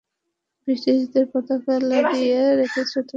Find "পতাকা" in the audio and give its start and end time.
1.33-1.75